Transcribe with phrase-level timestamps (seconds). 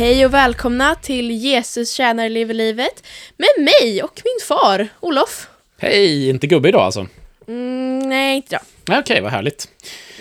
[0.00, 3.06] Hej och välkomna till Jesus tjänar lever livet
[3.36, 5.48] med mig och min far, Olof.
[5.78, 7.06] Hej, inte gubbe idag alltså?
[7.48, 8.98] Mm, nej, inte idag.
[9.00, 9.68] Okej, vad härligt.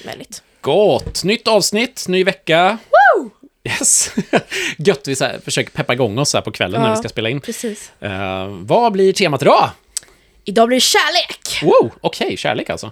[0.06, 0.44] Väldigt.
[0.62, 1.24] Gott!
[1.24, 2.78] Nytt avsnitt, ny vecka.
[3.18, 3.30] Woo!
[3.64, 4.12] Yes!
[4.78, 6.94] Gött, vi så här, försöker peppa igång oss här på kvällen när Ja.
[6.94, 7.42] vi ska spela in.
[7.42, 7.92] Precis.
[8.00, 9.70] Eh, vad blir temat idag?
[10.46, 11.64] Idag blir det kärlek!
[11.64, 12.92] Wow, okej, kärlek alltså.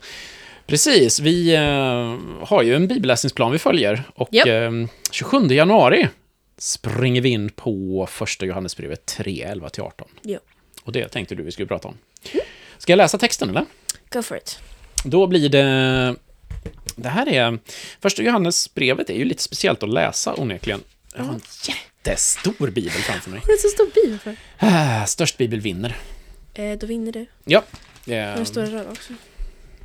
[0.67, 4.47] Precis, vi eh, har ju en bibelläsningsplan vi följer och Japp.
[4.47, 4.71] eh,
[5.11, 6.07] 27 januari
[6.57, 9.91] springer vi in på första Johannesbrevet 3, 11-18.
[10.21, 10.39] Jo.
[10.83, 11.97] Och det tänkte du vi skulle prata om.
[12.77, 13.65] Ska jag läsa texten eller?
[14.11, 14.59] Go for it.
[15.03, 16.15] Då blir det...
[16.95, 17.59] Det här är...
[18.01, 20.83] Första Johannesbrevet är ju lite speciellt att läsa onekligen.
[21.15, 23.39] Jag har en jättestor bibel framför mig.
[23.43, 24.35] Är det så stor bibel för?
[24.57, 25.95] Ah, Störst bibel vinner.
[26.53, 27.25] Eh, då vinner du.
[27.45, 27.63] Ja.
[28.05, 29.13] Den Eh, stora röda också.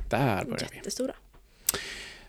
[0.09, 0.77] där börjar vi.
[0.77, 1.13] Jättestora.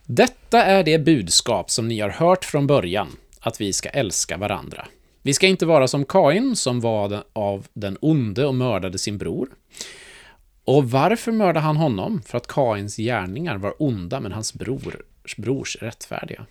[0.06, 4.86] Detta är det budskap som ni har hört från början, att vi ska älska varandra.
[5.22, 9.48] Vi ska inte vara som Kain, som var av den onde och mördade sin bror.
[10.64, 12.22] Och varför mördade han honom?
[12.26, 16.46] För att Kains gärningar var onda, men hans brors, brors rättfärdiga.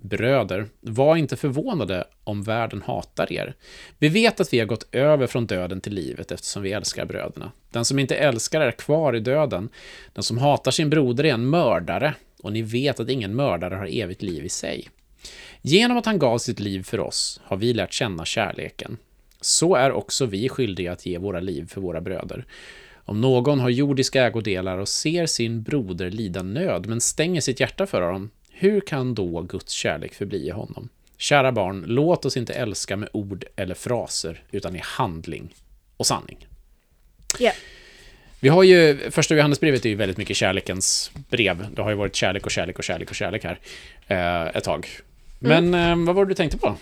[0.00, 3.54] Bröder, var inte förvånade om världen hatar er.
[3.98, 7.52] Vi vet att vi har gått över från döden till livet eftersom vi älskar bröderna.
[7.70, 9.68] Den som inte älskar är kvar i döden.
[10.12, 13.88] Den som hatar sin broder är en mördare, och ni vet att ingen mördare har
[14.02, 14.88] evigt liv i sig.
[15.66, 18.96] Genom att han gav sitt liv för oss har vi lärt känna kärleken.
[19.40, 22.44] Så är också vi skyldiga att ge våra liv för våra bröder.
[22.94, 27.86] Om någon har jordiska ägodelar och ser sin broder lida nöd men stänger sitt hjärta
[27.86, 30.88] för honom, hur kan då Guds kärlek förbli i honom?
[31.16, 35.54] Kära barn, låt oss inte älska med ord eller fraser, utan i handling
[35.96, 36.46] och sanning.
[37.38, 37.52] Ja.
[38.40, 41.66] Vi har ju, första Johannesbrevet är ju väldigt mycket kärlekens brev.
[41.74, 43.58] Det har ju varit kärlek och kärlek och kärlek och kärlek här
[44.06, 44.88] eh, ett tag.
[45.48, 46.76] Men eh, vad var det du tänkte på?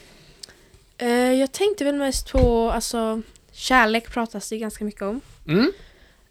[0.98, 5.20] Eh, jag tänkte väl mest på, alltså, kärlek pratas det ganska mycket om.
[5.48, 5.72] Mm?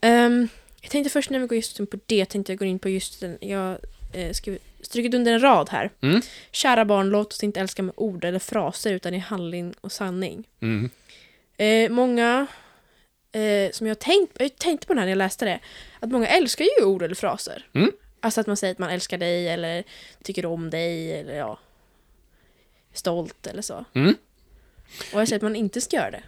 [0.02, 0.48] Ehm,
[0.82, 2.90] jag tänkte först när vi går just in på det, tänkte jag gå in på
[2.90, 3.78] just den, jag
[4.14, 5.90] eh, skrev, strukit under en rad här.
[6.02, 6.22] Mm.
[6.52, 10.48] Kära barn, låt oss inte älska med ord eller fraser utan i handling och sanning.
[10.60, 10.90] Mm.
[11.58, 12.48] Eh, många
[13.32, 15.60] eh, som jag tänkt, jag tänkte på när jag läste det,
[16.00, 17.66] att många älskar ju ord eller fraser.
[17.74, 17.92] Mm.
[18.20, 19.84] Alltså att man säger att man älskar dig eller
[20.24, 21.60] tycker om dig eller ja,
[22.94, 23.86] stolt eller så.
[23.94, 24.16] Mm.
[25.14, 26.24] Och jag säger att man inte ska göra det.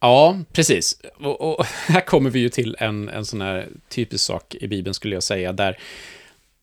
[0.00, 1.00] Ja, precis.
[1.18, 4.94] Och, och här kommer vi ju till en, en sån här typisk sak i Bibeln,
[4.94, 5.78] skulle jag säga, där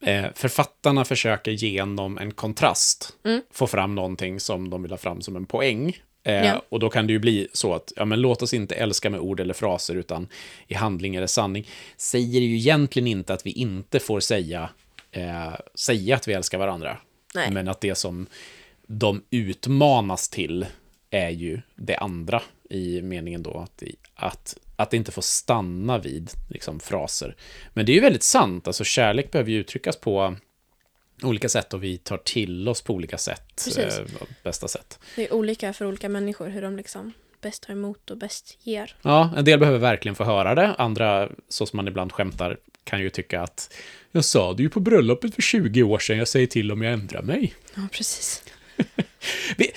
[0.02, 3.42] eh, författarna försöker genom en kontrast Mm.
[3.52, 5.98] få fram någonting som de vill ha fram som en poäng.
[6.24, 6.62] Eh, Ja.
[6.70, 9.20] Och då kan det ju bli så att, ja men låt oss inte älska med
[9.20, 10.28] ord eller fraser, utan
[10.68, 11.68] i handling eller sanning.
[11.98, 14.70] Säger ju egentligen inte att vi inte får säga,
[15.12, 16.98] eh, säga att vi älskar varandra.
[17.36, 17.52] Nej.
[17.52, 18.28] Men att det som
[18.88, 20.66] de utmanas till
[21.10, 23.84] är ju det andra i meningen då att,
[24.16, 27.36] att, att det inte får stanna vid liksom, fraser.
[27.74, 30.36] Men det är ju väldigt sant, alltså kärlek behöver ju uttryckas på
[31.24, 33.78] olika sätt och vi tar till oss på olika sätt.
[33.78, 34.06] Eh,
[34.44, 35.00] bästa sätt.
[35.16, 38.96] Det är olika för olika människor hur de liksom bäst tar emot och bäst ger.
[39.02, 43.02] Ja, en del behöver verkligen få höra det, andra, så som man ibland skämtar, kan
[43.02, 43.74] ju tycka att
[44.12, 46.94] jag sa det ju på bröllopet för 20 år sedan, jag säger till om jag
[46.94, 47.54] ändrar mig.
[47.76, 48.44] Ja, precis.
[49.58, 49.72] Vi,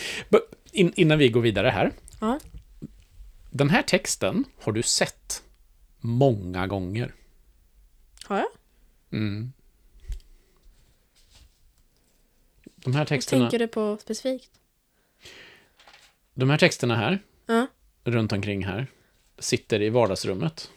[0.73, 1.93] in, innan vi går vidare här.
[2.21, 2.41] Ja.
[3.51, 5.43] Den här texten har du sett
[6.01, 7.15] många gånger.
[8.25, 8.49] Har jag?
[9.13, 9.53] Mm.
[12.75, 14.51] De här Vad texterna, tänker du på specifikt?
[16.35, 17.67] de här texterna här, Ja,
[18.05, 18.87] runt omkring här,
[19.39, 20.71] sitter i vardagsrummet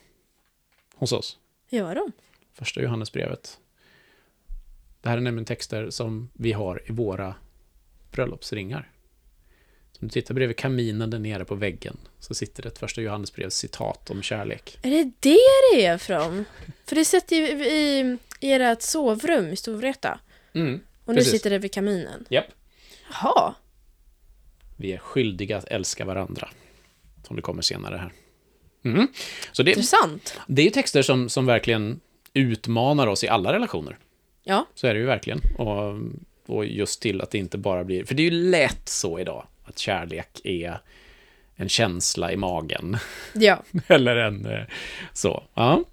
[0.95, 1.37] hos oss.
[1.73, 2.11] Gör de?
[2.53, 3.59] Första Johannesbrevet.
[5.01, 7.35] Det här är nämligen texter som vi har i våra
[8.11, 8.89] bröllopsringar.
[9.99, 13.55] Om du tittar bredvid kaminen där nere på väggen så sitter det ett första Johannesbrevs
[13.55, 14.79] citat om kärlek.
[14.81, 15.37] Är det det
[15.73, 16.45] det är från?
[16.85, 20.19] För det sitter ju i, i ert sovrum i Storvreta.
[20.53, 20.79] Mm.
[21.05, 21.31] Och nu Precis.
[21.31, 22.25] sitter det vid kaminen.
[22.29, 22.45] Japp.
[23.11, 23.55] Jaha.
[24.77, 26.49] Vi är skyldiga att älska varandra.
[27.27, 28.11] Som det kommer senare här.
[28.83, 29.07] Mm.
[29.51, 30.39] Så det, Intressant.
[30.47, 31.99] det är ju texter som, som verkligen
[32.33, 33.97] utmanar oss i alla relationer.
[34.43, 35.41] Ja, Så är det ju verkligen.
[35.57, 35.93] Och,
[36.45, 38.05] och just till att det inte bara blir...
[38.05, 40.79] För det är ju lätt så idag, att kärlek är
[41.55, 42.97] en känsla i magen.
[43.33, 43.63] ja.
[43.87, 44.45] Eller en...
[44.45, 44.63] eh,
[45.13, 45.43] Så.
[45.53, 45.83] Ja.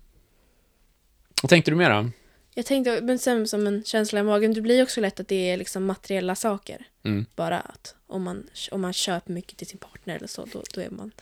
[1.42, 2.10] Vad tänkte du mera?
[2.54, 5.50] Jag tänkte, men sen som en känsla i magen, det blir också lätt att det
[5.50, 6.84] är liksom materiella saker.
[7.04, 7.26] Mm.
[7.36, 10.80] Bara att om man, om man köper mycket till sin partner eller så, då, då,
[10.80, 11.12] är, man,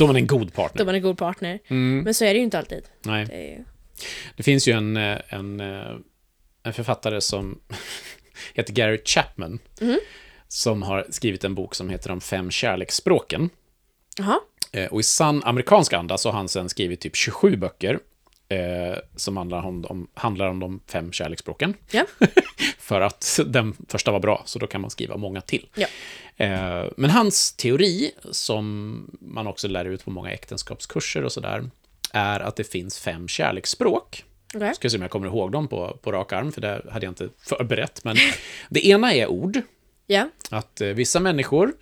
[0.00, 0.84] Då är man en god då är partner.
[0.84, 1.58] man en god partner.
[1.68, 2.04] Mm.
[2.04, 2.84] Men så är det ju inte alltid.
[3.02, 3.24] Nej.
[3.26, 3.64] Det ju-
[4.36, 5.96] Det finns ju en, eh, en, eh,
[6.62, 7.60] en författare som
[8.54, 9.58] heter Gary Chapman.
[9.80, 9.98] Mhm.
[10.48, 13.50] som har skrivit en bok som heter De fem kärleksspråken.
[14.18, 14.40] Jaha.
[14.72, 17.98] Eh, och i sann amerikansk anda så har han sen skrivit typ 27 böcker
[18.50, 21.74] eh, som handlar om, om, handlar om de fem kärleksspråken.
[21.90, 22.06] Ja.
[22.78, 25.66] För att den första var bra, så då kan man skriva många till.
[25.74, 25.86] Ja.
[26.36, 31.70] Eh, men hans teori, som man också lär ut på många äktenskapskurser och sådär,
[32.12, 34.24] är att det finns fem kärleksspråk.
[34.54, 34.74] Okej.
[34.74, 37.10] Ska se om jag kommer ihåg dem på, på rak arm, för det hade jag
[37.10, 38.04] inte förberett.
[38.04, 38.16] Men
[38.68, 39.60] det ena är ord.
[40.06, 40.28] Ja.
[40.50, 41.72] Att eh, vissa människor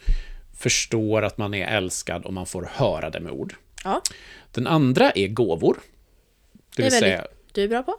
[0.58, 3.54] förstår att man är älskad om man får höra det med ord.
[3.84, 4.02] Ja.
[4.52, 5.78] Den andra är gåvor.
[6.82, 7.96] Det Det är säga, väldigt du är bra på.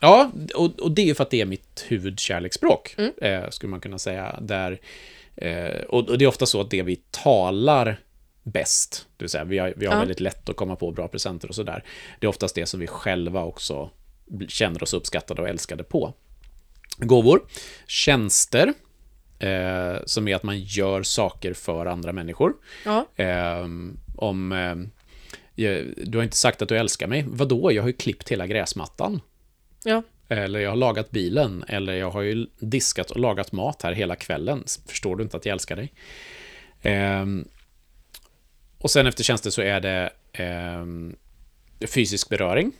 [0.00, 3.12] ja, och, och det är för att det är mitt huvudkärleksspråk, Mm.
[3.22, 4.38] eh, skulle man kunna säga.
[4.42, 4.80] Där,
[5.36, 8.00] eh, och, och det är ofta så att det vi talar
[8.42, 9.98] bäst, det vill säga vi har, vi har Ja.
[9.98, 11.84] väldigt lätt att komma på bra presenter och sådär.
[12.20, 13.90] Det är oftast det som vi själva också
[14.48, 16.14] känner oss uppskattade och älskade på.
[16.98, 17.42] Gåvor,
[17.86, 18.72] tjänster,
[19.38, 22.52] eh, som är att man gör saker för andra människor.
[22.84, 23.06] Ja.
[23.16, 24.52] Ehm, om...
[25.54, 27.24] du har inte sagt att du älskar mig.
[27.28, 27.72] Vadå?
[27.72, 29.20] Jag har ju klippt hela gräsmattan.
[29.84, 30.02] Ja.
[30.28, 31.64] Eller jag har lagat bilen.
[31.68, 34.64] Eller jag har ju diskat och lagat mat här hela kvällen.
[34.86, 35.92] Förstår du inte att jag älskar dig?
[36.82, 37.48] Ehm,
[38.78, 41.16] och sen efter tjänster så är det ehm,
[41.86, 42.72] fysisk beröring.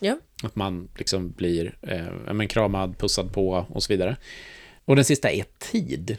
[0.00, 0.18] Ja.
[0.42, 4.16] Att man liksom blir eh, men kramad, pussad på och så vidare.
[4.84, 6.16] Och den sista är tid.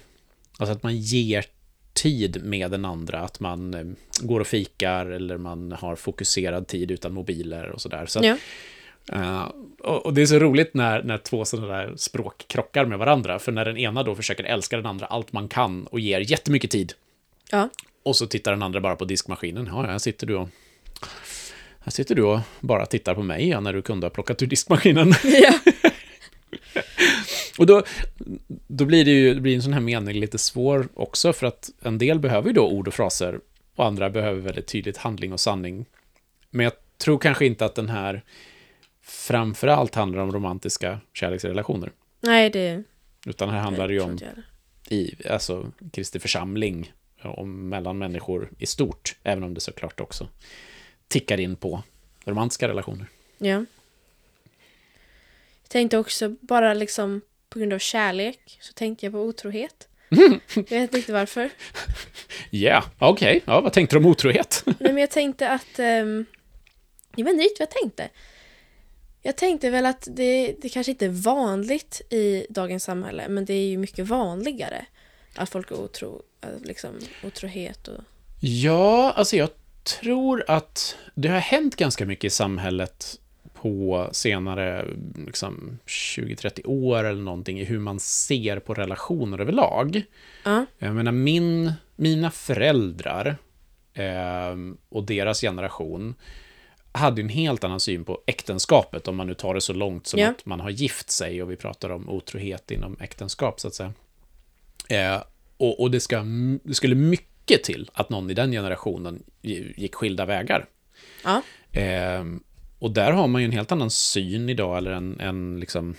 [0.57, 1.45] Alltså att man ger
[2.01, 3.19] tid med den andra.
[3.19, 3.85] Att man eh,
[4.21, 8.05] går och fikar eller man har fokuserad tid utan mobiler och sådär.
[8.05, 9.53] Så Ja.
[9.79, 13.39] och, och det är så roligt när, när två sådana där språk krockar med varandra.
[13.39, 16.71] För när den ena då försöker älska den andra allt man kan och ger jättemycket
[16.71, 16.93] tid.
[17.51, 17.69] Ja.
[18.03, 19.69] Och så tittar den andra bara på diskmaskinen.
[19.71, 20.49] Ja, här sitter du och...
[21.79, 24.47] Här sitter du och bara tittar på mig ja, när du kunde ha plockat ur
[24.47, 25.13] diskmaskinen.
[25.23, 25.53] Ja.
[27.57, 27.83] Och då,
[28.73, 31.69] då blir det ju det blir en sån här mening lite svår också, för att
[31.81, 33.39] en del behöver ju då ord och fraser,
[33.75, 35.85] och andra behöver väldigt tydligt handling och sanning.
[36.49, 38.23] Men jag tror kanske inte att den här
[39.01, 41.91] framförallt handlar om romantiska kärleksrelationer.
[42.19, 42.83] Nej, det...
[43.25, 44.19] Utan här handlar det ju om
[44.89, 50.27] i, alltså, Kristi församling, om mellan människor i stort, även om det såklart också
[51.07, 51.83] tickar in på
[52.25, 53.05] romantiska relationer.
[53.37, 53.65] Ja.
[55.61, 59.87] Jag tänkte också, bara liksom på grund av kärlek, så tänkte jag på otrohet.
[60.09, 61.49] Jag vet inte riktigt varför.
[62.49, 63.41] Ja, yeah, okej.
[63.45, 64.63] Ja, vad tänkte du om otrohet?
[64.65, 65.79] Nej, men jag tänkte att...
[65.79, 66.25] Um,
[67.15, 68.09] jag vet inte riktigt vad jag tänkte.
[69.21, 73.53] Jag tänkte väl att det, det kanske inte är vanligt i dagens samhälle, men det
[73.53, 74.85] är ju mycket vanligare
[75.35, 76.21] att folk är otro,
[76.63, 76.89] liksom,
[77.23, 78.03] otrohet och...
[78.39, 79.49] Ja, alltså jag
[79.83, 83.19] tror att det har hänt ganska mycket i samhället
[83.61, 84.87] på senare
[85.25, 90.01] liksom, 20-30 år eller någonting i hur man ser på relationer överlag.
[90.45, 93.37] Ja, Jag menar, min, mina föräldrar
[93.93, 94.55] eh,
[94.89, 96.15] och deras generation
[96.91, 100.19] hade en helt annan syn på äktenskapet, om man nu tar det så långt som
[100.19, 100.29] Ja.
[100.29, 103.93] att man har gift sig och vi pratar om otrohet inom äktenskap, så att säga.
[104.89, 105.23] Eh,
[105.57, 106.23] och och det, ska,
[106.63, 110.65] det skulle mycket till att någon i den generationen gick skilda vägar.
[111.23, 111.41] ja,
[111.73, 112.23] Eh,
[112.81, 115.95] och där har man ju en helt annan syn idag, eller en, en liksom...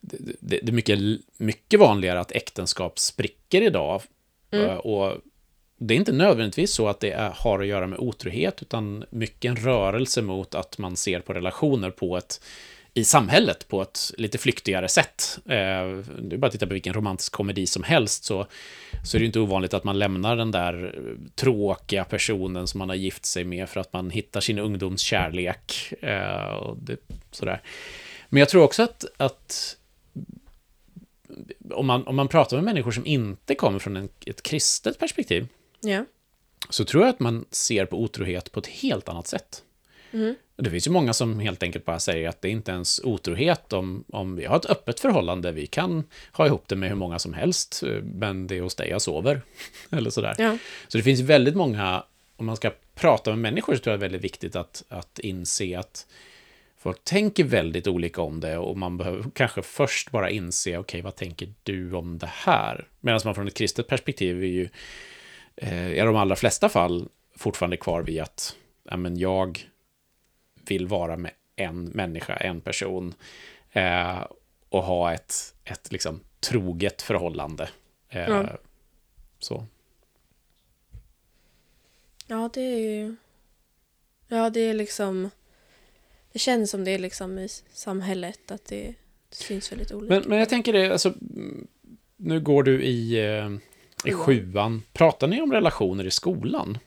[0.00, 0.98] Det, det, det är mycket,
[1.36, 4.02] mycket vanligare att äktenskap spricker idag.
[4.50, 4.66] Mm.
[4.66, 5.16] Eh, Och
[5.78, 9.48] det är inte nödvändigtvis så att det är, har att göra med otrohet, utan mycket
[9.48, 12.40] en rörelse mot att man ser på relationer på ett
[12.94, 15.38] i samhället på ett lite flyktigare sätt.
[15.46, 18.46] Eh, är bara titta på vilken romantisk komedi som helst så,
[19.04, 20.94] så är det ju inte ovanligt att man lämnar den där
[21.34, 25.92] tråkiga personen som man har gift sig med för att man hittar sin ungdomskärlek.
[26.02, 26.96] Eh, och det,
[27.30, 27.62] sådär.
[28.28, 29.76] Men jag tror också att, att
[31.70, 35.46] om, man, om man pratar med människor som inte kommer från en, ett kristet perspektiv
[35.80, 36.04] ja.
[36.68, 39.62] så tror jag att man ser på otrohet på ett helt annat sätt.
[40.12, 40.34] Mm.
[40.56, 43.72] Det finns ju många som helt enkelt bara säger att det är inte ens otrohet
[43.72, 45.52] om, om vi har ett öppet förhållande.
[45.52, 48.74] Vi kan ha ihop det med hur många som helst, eh, men det är hos
[48.74, 49.42] dig jag sover.
[49.90, 50.34] Eller sådär.
[50.38, 50.58] Ja.
[50.88, 52.04] Så det finns väldigt många,
[52.36, 55.18] om man ska prata med människor så tror jag det är väldigt viktigt att, att
[55.18, 56.06] inse att
[56.78, 61.16] folk tänker väldigt olika om det och man behöver kanske först bara inse, okej, vad
[61.16, 62.88] tänker du om det här?
[63.00, 64.68] Medan man från ett kristet perspektiv är ju,
[65.56, 68.56] eh, i de allra flesta fall, fortfarande kvar vid att,
[68.90, 69.68] ja, men jag
[70.66, 73.14] vill vara med en människa, en person,
[73.72, 74.26] eh,
[74.68, 77.68] och ha ett, ett liksom troget förhållande.
[78.08, 78.48] Eh, Ja.
[79.38, 79.66] Så.
[82.26, 83.16] Ja, det är ju...
[84.28, 85.30] Ja, det är liksom...
[86.32, 88.94] Det känns som det är liksom i samhället att det,
[89.28, 90.14] det syns väldigt olika.
[90.14, 91.14] Men, men jag tänker det, alltså,
[92.16, 93.50] nu går du i, eh,
[94.04, 94.82] i sjuan.
[94.92, 96.78] Pratar ni om relationer i skolan?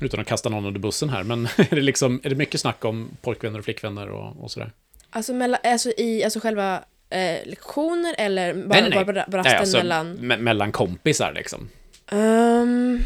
[0.00, 2.84] Utan att kasta någon under bussen här, men är det, liksom, är det mycket snack
[2.84, 4.72] om pojkvänner och flickvänner och, och sådär?
[5.10, 9.04] Alltså, mellan, alltså i alltså själva eh, lektioner eller bara, Nej, nej, nej.
[9.04, 10.18] bara, bara rasten alltså, mellan...
[10.18, 11.68] me- mellan kompisar liksom.
[12.10, 13.00] Ehm,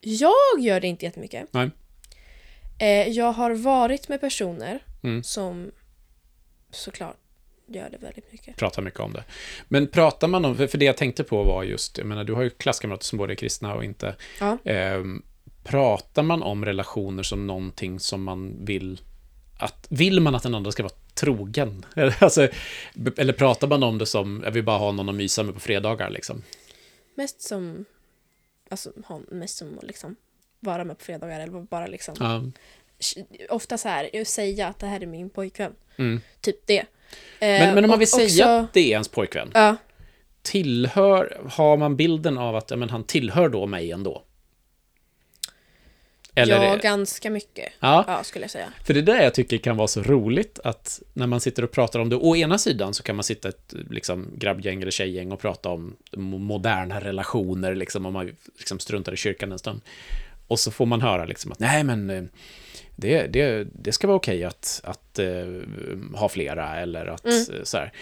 [0.00, 1.48] jag gör det inte jättemycket.
[1.50, 1.70] Nej.
[2.80, 5.22] Eh, jag har varit med personer Mm.
[5.22, 5.70] som
[6.70, 7.16] såklart
[7.68, 8.56] gör det väldigt mycket.
[8.56, 9.24] pratar mycket om det.
[9.68, 12.42] Men pratar man om, för det jag tänkte på var just, jag menar, du har
[12.42, 14.16] ju klasskamrater som både är kristna och inte.
[14.40, 14.58] Ja.
[14.64, 15.22] Ehm,
[15.64, 19.00] pratar man om relationer som någonting som man vill
[19.58, 21.86] att, vill man att den andra ska vara trogen?
[22.18, 22.48] alltså,
[23.16, 25.60] eller pratar man om det som, jag vill bara ha någon att mysa med på
[25.60, 26.42] fredagar liksom?
[27.14, 27.84] Mest som...
[28.70, 30.16] Alltså ha- mest som att liksom
[30.60, 32.14] vara med på fredagar eller bara liksom...
[32.20, 32.42] Ja.
[33.50, 35.74] Ofta så här, säga att det här är min pojkvän.
[35.96, 36.20] Mm.
[36.40, 36.86] Typ det.
[37.40, 39.76] Men, Eh, men om man och vill säga också- att det är ens pojkvän, Ja,
[40.42, 44.22] tillhör, har man bilden av att ja, men han tillhör då mig ändå?
[46.34, 47.72] Eller ja, är- ganska mycket.
[47.80, 48.04] ja.
[48.08, 48.72] Ja, skulle jag säga.
[48.84, 52.00] För det där jag tycker kan vara så roligt att när man sitter och pratar
[52.00, 55.40] om det, å ena sidan så kan man sitta ett liksom, grabbgäng eller tjejgäng och
[55.40, 59.80] prata om mo- moderna relationer, liksom, om man liksom struntar i kyrkan en stund.
[60.48, 62.22] Och så får man höra liksom att nej men eh,
[62.96, 65.46] det, det, det ska vara okej att, att eh,
[66.14, 67.38] ha flera eller att Mm.
[67.54, 67.92] eh, så här,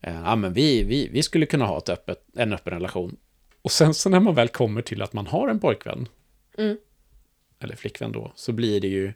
[0.00, 3.16] ja men vi, vi, vi skulle kunna ha ett öppet, en öppen relation.
[3.62, 6.08] Och sen så när man väl kommer till att man har en pojkvän,
[6.58, 6.76] Mm.
[7.60, 9.12] eller flickvän då, så blir det ju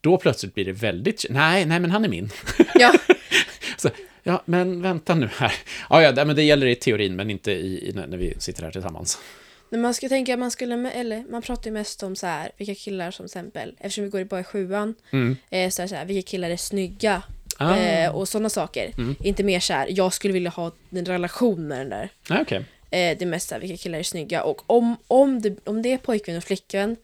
[0.00, 2.30] då plötsligt blir det väldigt, nej, nej men han är min.
[2.74, 2.92] Ja,
[3.76, 3.88] Så,
[4.22, 5.52] ja, men vänta nu här.
[5.90, 8.70] Ja, ja, men det gäller i teorin, men inte i, i, när vi sitter här
[8.70, 9.18] tillsammans.
[9.70, 12.74] Men man ska tänka, man skulle, eller man pratar ju mest om så här, vilka
[12.74, 15.36] killar som exempel, eftersom vi går i bara i sjuan, Mm.
[15.50, 17.22] eh, så, här, så här, vilka killar är snygga
[17.58, 18.92] Ah, eh, och sådana saker.
[18.98, 19.14] Mm.
[19.24, 22.08] Inte mer så här, jag skulle vilja ha en relation med den där.
[22.28, 22.58] ja, okej.
[22.58, 25.82] Eh, det är mest så här, vilka killar är snygga och om, om, det, om
[25.82, 26.96] det är pojkvän och flickvän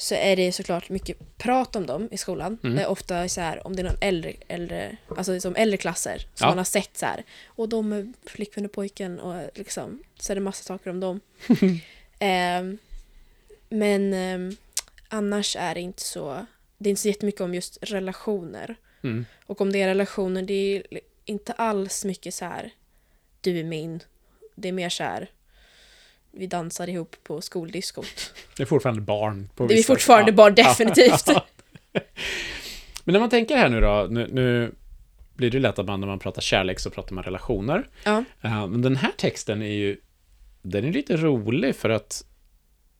[0.00, 2.58] så är det såklart mycket prat om dem i skolan.
[2.64, 2.78] Mm.
[2.78, 6.28] Eh, ofta så här, om det är någon äldre, äldre alltså som äldre klasser som
[6.44, 6.46] Ja.
[6.48, 7.24] man har sett så här.
[7.46, 11.20] Och de är flickvän och pojken och liksom så är det massa saker om dem.
[12.18, 12.78] Ehm,
[13.68, 14.56] men ehm,
[15.08, 16.46] annars är det inte så,
[16.78, 18.76] det är inte så jättemycket om just relationer.
[19.02, 19.26] Mm.
[19.46, 20.82] Och om det är relationer, det är
[21.24, 22.70] inte alls mycket så här
[23.40, 24.00] du är min.
[24.54, 25.30] Det är mer så här
[26.32, 28.34] vi dansar ihop på skoldiskot.
[28.56, 29.48] Det är fortfarande barn.
[29.56, 30.36] På Det är fortfarande Ja.
[30.36, 31.26] barn, definitivt.
[33.04, 34.74] Men när man tänker här nu då, nu, nu
[35.34, 37.88] blir det lätt att man när man pratar kärlek så pratar man relationer.
[38.04, 38.24] Ja.
[38.42, 39.96] Eh, men den här texten är ju,
[40.62, 42.24] den är lite rolig för att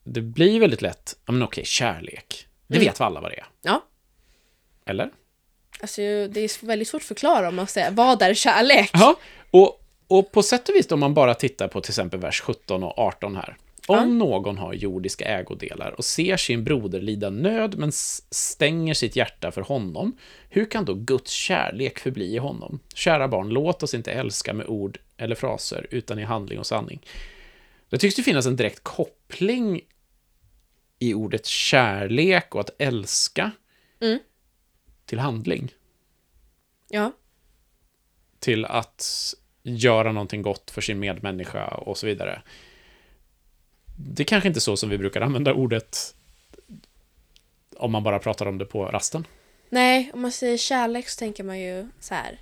[0.05, 2.47] det blir väldigt lätt, ja men okej, kärlek.
[2.67, 2.87] Det Mm.
[2.89, 3.47] vet vi alla vad det är.
[3.63, 3.85] Ja.
[4.87, 5.11] Eller?
[5.81, 8.91] Alltså, det är väldigt svårt att förklara om man säger vad är kärlek?
[8.93, 9.17] Ja,
[9.51, 9.78] och,
[10.09, 12.99] och på sätt och vis om man bara tittar på till exempel vers 17 och
[12.99, 13.57] 18 här.
[13.87, 14.05] Om Ja.
[14.05, 19.61] någon har jordiska ägodelar och ser sin broder lida nöd men stänger sitt hjärta för
[19.63, 20.17] honom,
[20.49, 22.81] hur kan då Guds kärlek förbli i honom?
[22.95, 27.07] Kära barn, låt oss inte älska med ord eller fraser, utan i handling och sanning.
[27.89, 29.81] Det tycks ju finnas en direkt koppling
[30.99, 33.51] i ordet kärlek och att älska
[34.01, 34.19] Mm.
[35.07, 35.73] till handling.
[36.89, 37.13] Ja.
[38.39, 39.35] till att
[39.77, 42.43] göra någonting gott för sin medmänniska och så vidare.
[43.97, 46.15] Det är kanske inte så som vi brukar använda ordet
[47.77, 49.27] om man bara pratar om det på rasten.
[49.69, 52.41] Nej, om man säger kärlek så tänker man ju så här.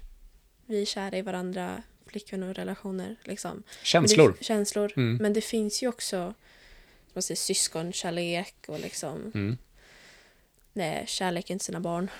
[0.66, 3.16] Vi är kära i varandra, flickvän och relationer.
[3.24, 3.50] Liksom.
[3.52, 4.36] Men Känslor.
[4.38, 4.92] Det, känslor.
[4.96, 5.16] Mm.
[5.16, 9.58] Men det finns ju också som man säger, syskonkärlek och liksom Mm.
[10.76, 12.10] Nej, kärleken till sina barn.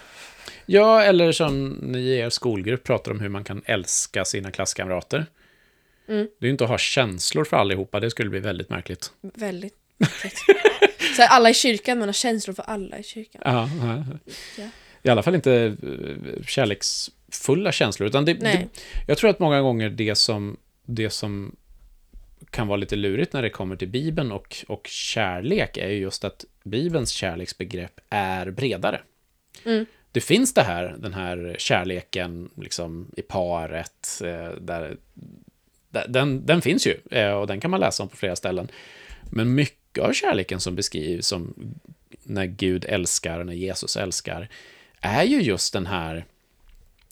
[0.67, 5.27] Ja, eller som ni i er skolgrupp pratar om hur man kan älska sina klasskamrater.
[6.09, 6.29] Mm.
[6.41, 9.13] Det är ju inte att ha känslor för allihopa, det skulle bli väldigt märkligt.
[9.21, 10.39] Väldigt märkligt.
[11.17, 13.43] Så här, alla i kyrkan, man har känslor för alla i kyrkan.
[13.45, 14.05] Ja, ja.
[14.59, 14.69] Ja.
[15.03, 18.69] I alla fall inte eh, kärleksfulla känslor, utan det, det,
[19.07, 21.57] jag tror att många gånger det som, det som
[22.51, 26.25] kan vara lite lurigt när det kommer till Bibeln och, och kärlek är ju just
[26.25, 29.01] att Bibelns kärleksbegrepp är bredare.
[29.65, 29.87] Mm.
[30.13, 34.97] Det finns det här, den här kärleken liksom i paret, eh, där,
[35.89, 38.69] där, den, den finns ju eh, och den kan man läsa om på flera ställen.
[39.31, 41.55] Men mycket av kärleken som beskrivs som
[42.23, 44.49] när Gud älskar, när Jesus älskar,
[45.01, 46.25] är ju just den här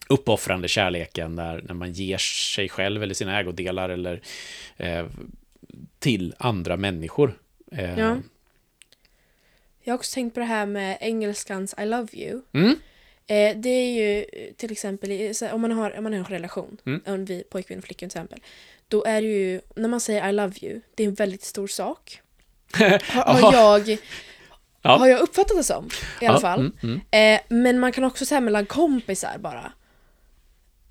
[0.08, 4.20] uppoffrande kärleken där när man ger sig själv eller sina ägodelar eller
[4.76, 5.06] eh,
[5.98, 7.38] till andra människor.
[7.72, 8.16] Eh, Ja.
[9.86, 12.42] Jag har också tänkt på det här med engelskans I love you.
[12.52, 12.76] Mm,
[13.26, 14.24] Eh, det är ju
[14.56, 17.00] till exempel i- om man har, om man har en relation, Mm.
[17.06, 18.40] om vi pojkvän och flickvän till exempel.
[18.88, 21.66] Då är det ju, när man säger I love you, det är en väldigt stor
[21.66, 22.20] sak.
[22.72, 23.98] Har, har, jag,
[24.82, 24.96] Ja.
[24.96, 25.88] har jag uppfattat det som,
[26.20, 26.60] i alla Ja, fall.
[26.82, 27.34] mm, mm.
[27.34, 29.72] Eh, men man kan också säga mellan kompisar bara.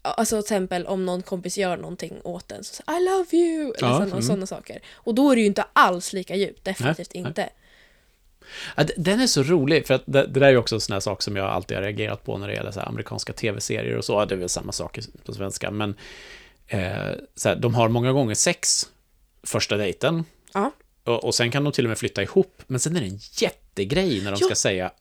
[0.06, 3.62] Alltså till exempel om någon kompis gör någonting åt en så säger I love you!
[3.64, 4.22] Eller Ja, sådana, mm.
[4.22, 4.80] sådana saker.
[4.94, 7.50] Och då är det ju inte alls lika djupt, definitivt Nej, inte.
[8.76, 10.82] Ja, d- den är så rolig, för att det, det där är ju också en
[10.82, 13.98] sån här sak som jag alltid har reagerat på när det gäller så amerikanska tv-serier
[13.98, 14.26] och så.
[14.26, 15.96] Det är väl samma sak på svenska, men
[16.68, 18.90] eh, så här, de har många gånger sex
[19.44, 20.26] första dejten.
[20.54, 20.72] Ja.
[21.04, 23.20] Och, och sen kan de till och med flytta ihop, men sen är det en
[23.32, 24.46] jättegrej när de Ja.
[24.46, 24.92] ska säga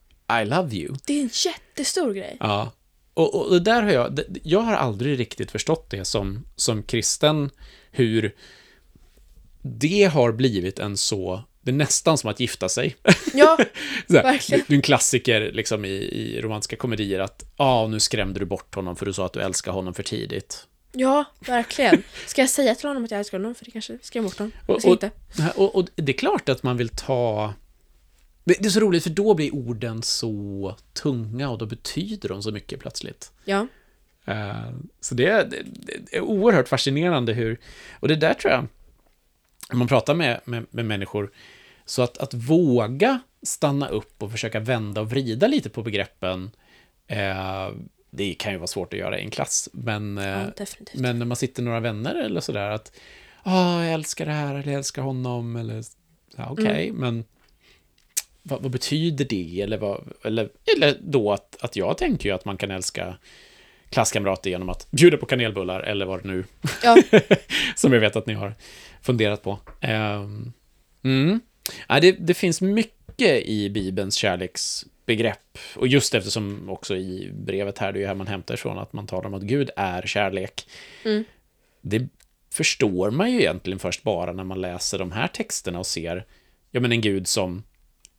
[0.41, 0.95] I love you.
[1.05, 2.37] Det är en jättestor grej.
[2.39, 2.71] Ja.
[3.13, 7.49] Och, och, och där har jag, jag har aldrig riktigt förstått det som, som kristen,
[7.91, 8.35] hur
[9.61, 12.95] det har blivit en så, det är nästan som att gifta sig.
[13.33, 13.57] Ja,
[14.09, 14.65] här, Verkligen.
[14.67, 18.75] Det är en klassiker liksom, i, i romantiska komedier att ah, nu skrämde du bort
[18.75, 20.67] honom för du sa att du älskar honom för tidigt.
[20.91, 22.03] ja, verkligen.
[22.27, 23.55] Ska jag säga till honom att jag älskar honom?
[23.55, 24.51] För det kanske skrämmer bort honom.
[24.67, 25.03] Och, och,
[25.55, 27.53] och, och det är klart att man vill ta...
[28.43, 32.51] Det är så roligt, för då blir orden så tunga och då betyder de så
[32.51, 33.31] mycket plötsligt.
[33.45, 33.67] Ja.
[34.25, 34.69] Eh,
[34.99, 37.59] Så det är, det är oerhört fascinerande hur...
[37.99, 38.67] Och det där tror jag,
[39.69, 41.31] när man pratar med, med, med människor,
[41.85, 46.51] så att, att våga stanna upp och försöka vända och vrida lite på begreppen,
[47.07, 47.69] eh,
[48.09, 50.99] det kan ju vara svårt att göra i en klass, men, eh, ja, definitivt.
[51.01, 52.91] men när man sitter några vänner eller sådär, att
[53.43, 55.83] ah, jag älskar det här, eller jag älskar honom, eller
[56.35, 57.23] ja, okej, men
[58.43, 59.61] vad, vad betyder det?
[59.61, 63.17] Eller, vad, eller, eller då att, att jag tänker ju att man kan älska
[63.89, 66.43] klasskamrater genom att bjuda på kanelbullar, eller vad det nu
[66.83, 66.97] Ja,
[67.75, 68.55] som jag vet att ni har
[69.01, 69.59] funderat på.
[69.81, 70.53] Ehm,
[71.03, 71.39] mm.
[71.87, 75.57] ja, det, det finns mycket i Bibelns kärleksbegrepp.
[75.75, 78.93] Och just eftersom också i brevet här, det är ju här man hämtar ifrån, att
[78.93, 80.67] man talar om att Gud är kärlek.
[81.05, 81.23] Mm.
[81.81, 82.07] Det
[82.53, 86.25] förstår man ju egentligen först bara när man läser de här texterna och ser,
[86.71, 87.63] ja men en Gud som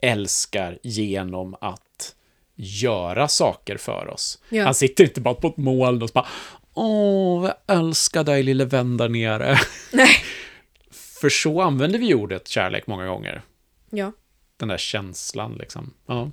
[0.01, 2.15] älskar genom att
[2.55, 4.39] göra saker för oss.
[4.49, 4.65] Ja.
[4.65, 6.27] Han sitter inte bara på ett moln och bara
[6.75, 9.59] Åh, jag älskar dig lille vän där nere.
[9.93, 10.17] nej.
[11.21, 13.43] För så använder vi ordet kärlek många gånger.
[13.91, 14.13] Ja.
[14.57, 15.95] Den där känslan liksom.
[16.07, 16.31] Ja.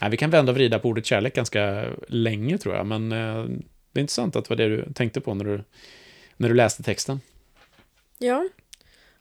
[0.00, 3.44] Nej, vi kan vända och vrida på ordet kärlek ganska länge tror jag, men eh,
[3.92, 5.64] det är intressant att det var det du tänkte på när du,
[6.36, 7.20] när du läste texten.
[8.18, 8.48] Ja.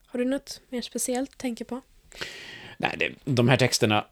[0.05, 1.81] Har du något mer speciellt att tänka på?
[2.81, 4.05] Nej, det, de här texterna,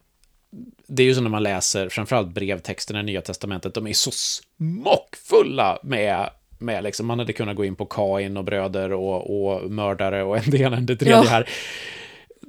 [0.88, 4.12] det är ju så när man läser framförallt brevtexterna i Nya Testamentet, de är så
[4.12, 6.30] smockfulla med,
[6.60, 10.38] med liksom, man hade kunnat gå in på Kain och bröder och, och mördare och
[10.38, 11.22] en det ena än det tredje Ja.
[11.30, 11.50] här.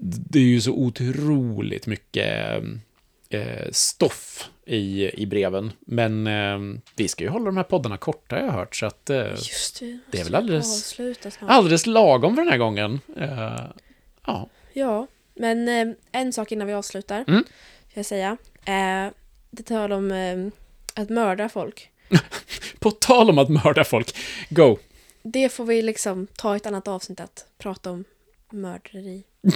[0.02, 2.62] Det är ju så otroligt mycket
[3.30, 8.38] eh, stoff i, i breven, men eh, vi ska ju hålla de här poddarna korta,
[8.38, 9.98] jag har hört, så att eh, Just det.
[10.10, 11.00] det är väl alldeles-
[11.40, 13.00] alldeles lagom för den här gången.
[13.16, 13.60] Eh,
[14.26, 14.48] ja.
[14.72, 15.06] Ja,
[15.40, 17.24] men eh, en sak innan vi avslutar.
[17.28, 17.44] Mm.
[17.90, 18.36] Ska jag säga.
[18.64, 19.08] Eh,
[19.50, 20.46] det tal om eh,
[21.02, 21.90] att mörda folk.
[22.78, 24.16] På tal om att mörda folk,
[24.50, 24.78] go!
[25.22, 28.04] Det får vi liksom ta ett annat avsnitt att prata om
[28.50, 29.22] mörderi.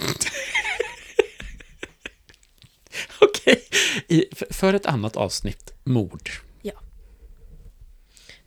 [3.21, 3.63] Okej.
[4.07, 6.29] I- för- ett annat avsnitt, mord.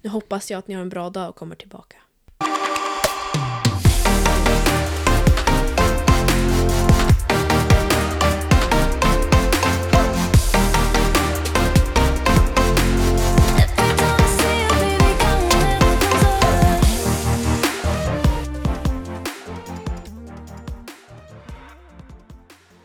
[0.03, 1.97] Nu hoppas jag att ni har en bra dag och kommer tillbaka.